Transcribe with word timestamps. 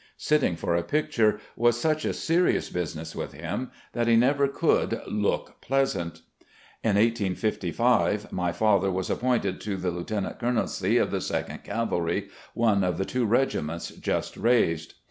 Sitting 0.17 0.55
for 0.55 0.75
a 0.75 0.81
picture 0.81 1.39
was 1.55 1.79
such 1.79 2.05
a 2.05 2.13
serious 2.13 2.71
business 2.71 3.15
with 3.15 3.33
him 3.33 3.69
that 3.93 4.07
he 4.07 4.15
never 4.15 4.47
could 4.47 4.99
"look 5.05 5.61
pleasant." 5.61 6.21
In 6.83 6.95
1855 6.95 8.31
my 8.31 8.51
father 8.51 8.89
was 8.91 9.11
appointed 9.11 9.61
to 9.61 9.77
the 9.77 9.91
lieutenant 9.91 10.39
colonelcy 10.39 10.97
of 10.99 11.11
the 11.11 11.21
Second 11.21 11.63
Cavalry, 11.63 12.29
one 12.55 12.83
of 12.83 12.97
the 12.97 13.05
two 13.05 13.25
regiments 13.27 13.89
just 13.89 14.35
raised. 14.37 14.95